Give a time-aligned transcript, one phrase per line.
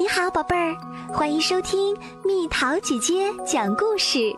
[0.00, 0.76] 你好，宝贝儿，
[1.12, 4.32] 欢迎收听蜜桃姐姐讲故事。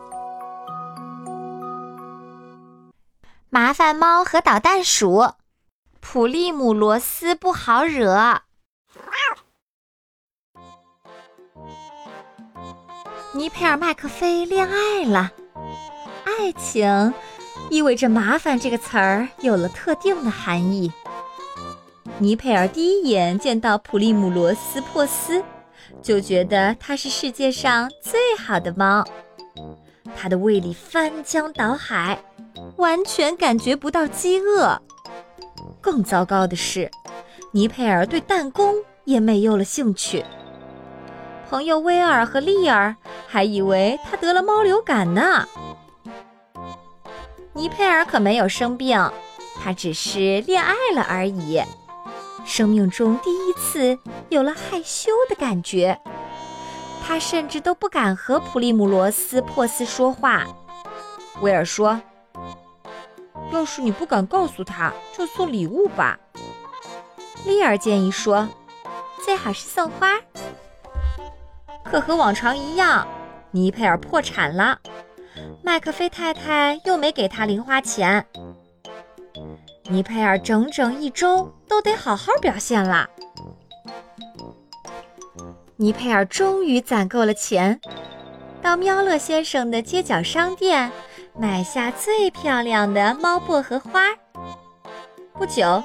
[3.50, 5.34] 麻烦猫和捣蛋鼠，
[6.00, 8.41] 普利姆罗斯不好惹。
[13.35, 15.31] 尼佩尔麦克菲恋爱了，
[16.25, 17.13] 爱情
[17.69, 20.91] 意味着“麻烦”这个词儿有了特定的含义。
[22.21, 25.43] 尼佩尔第一眼见到普利姆罗斯珀斯，
[26.03, 29.03] 就觉得它是世界上最好的猫。
[30.14, 32.22] 它的胃里翻江倒海，
[32.76, 34.78] 完全感觉不到饥饿。
[35.80, 36.90] 更糟糕的是，
[37.52, 38.74] 尼佩尔对弹弓
[39.06, 40.23] 也没有了兴趣。
[41.48, 42.95] 朋友威尔和利尔
[43.26, 45.48] 还以为他得了猫流感呢。
[47.54, 49.10] 尼佩尔可没有生病，
[49.59, 51.62] 他只是恋爱了而已。
[52.44, 56.00] 生命中第一次有了害羞的感觉，
[57.06, 60.46] 他甚至都不敢和普利姆罗斯珀斯说话。
[61.40, 62.00] 威尔说
[63.52, 66.19] ：“要是你不敢告诉他，就送礼物吧。”
[67.47, 68.48] 利尔建议说
[69.25, 70.19] ：“最好是送花。”
[71.84, 73.06] 可和往常一样，
[73.50, 74.78] 尼佩尔破产了，
[75.62, 78.27] 麦克菲太太又没给他零花钱。
[79.91, 83.09] 尼佩尔整整一周都得好好表现啦。
[85.75, 87.81] 尼佩尔终于攒够了钱，
[88.63, 90.93] 到喵乐先生的街角商店
[91.37, 94.03] 买下最漂亮的猫薄荷花。
[95.33, 95.83] 不久，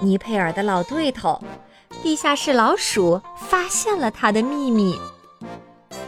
[0.00, 1.40] 尼佩尔的老对头
[2.02, 4.98] 地下室老鼠发现了他的秘密。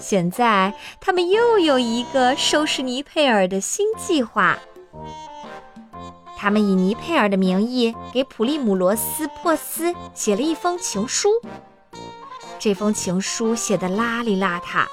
[0.00, 4.58] 现在，他们又有一个收拾尼佩尔的新计划。
[6.40, 11.28] 他们以尼佩尔的名义给普利姆罗斯珀斯写了一封情书。
[12.60, 14.86] 这封情书写得邋里邋遢，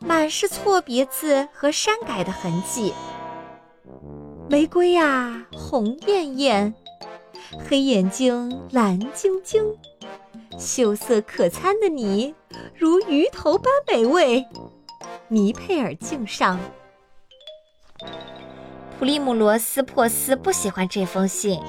[0.00, 2.94] 满是错别字和删改的痕迹。
[4.48, 6.72] 玫瑰呀，红艳艳；
[7.68, 9.62] 黑眼睛，蓝晶晶；
[10.58, 12.34] 秀色可餐的你，
[12.74, 14.46] 如鱼头般美味。
[15.28, 16.58] 尼佩尔敬上。
[18.98, 21.62] 普利姆罗斯珀斯不喜欢这封信。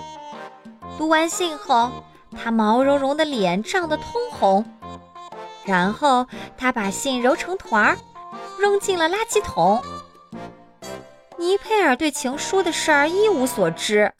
[0.98, 1.92] 读完信后，
[2.38, 4.66] 他毛茸茸的脸涨得通红，
[5.66, 6.26] 然后
[6.58, 7.98] 他把信揉成团儿，
[8.58, 9.82] 扔进了垃圾桶。
[11.38, 14.14] 尼佩尔对情书的事儿一无所知，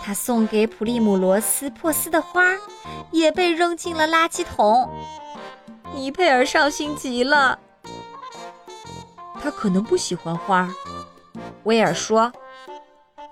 [0.00, 2.56] 他送给普利姆罗斯珀斯的花
[3.10, 4.88] 也被扔进了垃圾桶。
[5.92, 7.58] 尼佩尔伤心极了，
[9.42, 10.72] 他可能不喜欢花。
[11.64, 12.32] 威尔说：“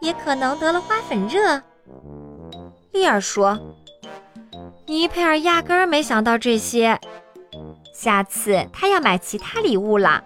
[0.00, 1.62] 也可能得了花粉热。”
[2.92, 3.58] 利尔说
[4.86, 6.98] ：“尼佩尔压根儿没想到这些，
[7.94, 10.24] 下次他要买其他礼物了。”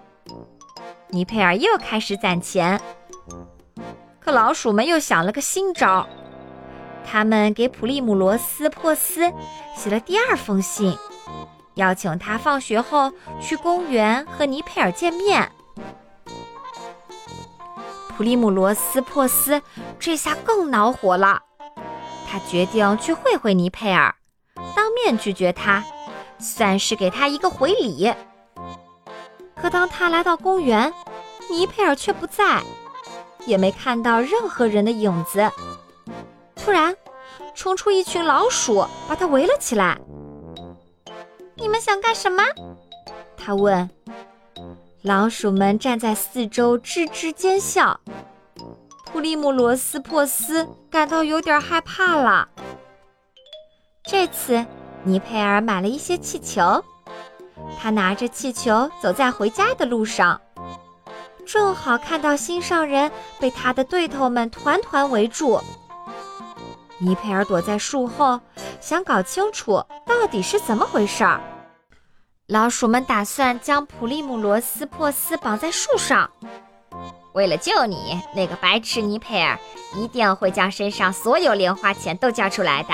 [1.09, 2.81] 尼佩尔又开始攒钱，
[4.19, 6.07] 可老鼠们又想了个新招，
[7.05, 9.31] 他们给普利姆罗斯珀斯
[9.77, 10.97] 写了第二封信，
[11.75, 15.53] 邀请他放学后去公园和尼佩尔见面。
[18.17, 19.61] 普利姆罗斯珀斯
[19.99, 21.41] 这下更恼火了，
[22.29, 24.15] 他决定去会会尼佩尔，
[24.77, 25.83] 当面拒绝他，
[26.39, 28.13] 算是给他一个回礼。
[29.57, 30.93] 可当他来到公园，
[31.51, 32.63] 尼佩尔却不在，
[33.47, 35.51] 也没看到任何人的影子。
[36.57, 36.95] 突然，
[37.55, 39.99] 冲出一群老鼠，把他围了起来。
[41.55, 42.43] 你们想干什么？
[43.37, 43.89] 他问。
[45.03, 47.99] 老鼠们站在四周吱吱尖笑，
[49.07, 52.49] 普利姆罗斯珀斯感到有点害怕了。
[54.05, 54.65] 这次，
[55.03, 56.85] 尼佩尔买了一些气球，
[57.81, 60.41] 他拿着气球走在回家的路上，
[61.45, 65.61] 正好看到心上人被他的对头们团团围住。
[66.99, 68.39] 尼佩尔躲在树后，
[68.81, 71.41] 想搞清楚到底是怎么回事儿。
[72.53, 76.31] 老鼠们打算将普利姆罗斯珀斯绑在树上。
[77.33, 79.59] 为了救你，那个白痴尼佩尔
[79.97, 82.93] 一定会将身上所有零花钱都交出来的。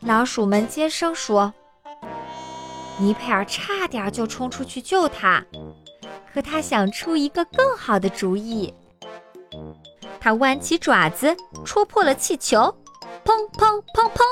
[0.00, 1.54] 老鼠们接声说。
[2.98, 5.42] 尼佩尔差点就冲出去救他，
[6.34, 8.74] 可他想出一个更好的主意。
[10.20, 11.34] 他弯起爪子
[11.64, 12.58] 戳破了气球，
[13.24, 14.22] 砰砰砰砰！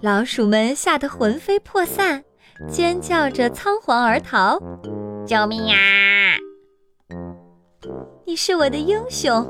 [0.00, 2.24] 老鼠们吓得魂飞魄散。
[2.68, 4.58] 尖叫着仓皇而逃，
[5.26, 5.76] 救命啊！
[8.24, 9.46] 你是我的英雄。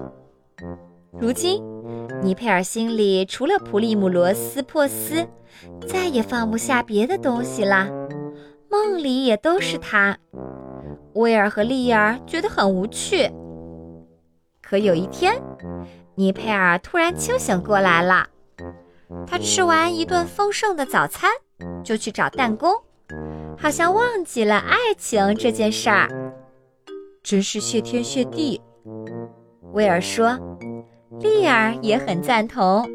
[1.21, 1.63] 如今，
[2.23, 5.27] 尼佩尔心里除了普利姆罗斯珀斯，
[5.87, 7.89] 再也放不下别的东西了。
[8.71, 10.17] 梦里也都是他。
[11.15, 13.31] 威尔和利尔觉得很无趣。
[14.63, 15.35] 可有一天，
[16.15, 18.27] 尼佩尔突然清醒过来了。
[19.27, 21.31] 他吃完一顿丰盛的早餐，
[21.85, 22.73] 就去找弹弓，
[23.59, 26.09] 好像忘记了爱情这件事儿。
[27.23, 28.61] 真是谢天谢地，
[29.73, 30.39] 威尔说。
[31.21, 32.89] 丽儿也很赞同。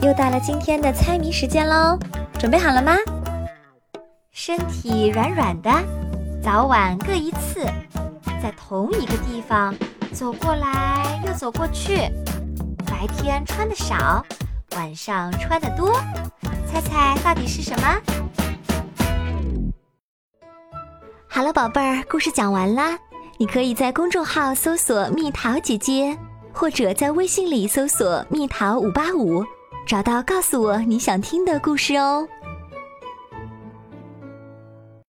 [0.00, 1.98] 又到了今天的猜谜时间喽，
[2.38, 2.94] 准备好了吗？
[4.30, 5.70] 身体软软的，
[6.42, 7.64] 早晚各一次，
[8.42, 9.74] 在同一个地方
[10.14, 11.96] 走过来又走过去，
[12.86, 14.24] 白天穿的少，
[14.76, 15.92] 晚上穿的多，
[16.70, 18.00] 猜猜到底是什么？
[21.26, 22.96] 好了，宝贝儿，故事讲完啦。
[23.38, 26.16] 你可以在公众号搜索“蜜桃姐姐”，
[26.54, 29.44] 或者在微信里搜索“蜜桃五八五”。
[29.84, 32.26] 找到，告诉我你想听的故事哦。